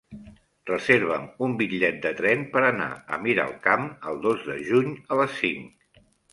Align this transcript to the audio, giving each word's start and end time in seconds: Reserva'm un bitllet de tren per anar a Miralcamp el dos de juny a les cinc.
Reserva'm 0.69 1.27
un 1.47 1.53
bitllet 1.59 1.99
de 2.07 2.13
tren 2.23 2.41
per 2.57 2.65
anar 2.71 2.89
a 2.95 3.21
Miralcamp 3.27 3.87
el 4.13 4.21
dos 4.27 4.45
de 4.51 4.59
juny 4.73 4.93
a 5.17 5.23
les 5.23 5.41
cinc. 5.45 6.05